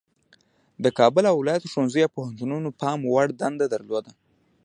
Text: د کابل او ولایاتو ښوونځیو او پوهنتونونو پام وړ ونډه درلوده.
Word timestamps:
د 0.83 0.85
کابل 0.99 1.23
او 1.29 1.35
ولایاتو 1.39 1.71
ښوونځیو 1.71 2.05
او 2.07 2.13
پوهنتونونو 2.17 2.69
پام 2.81 2.99
وړ 3.11 3.27
ونډه 3.39 3.65
درلوده. 3.73 4.11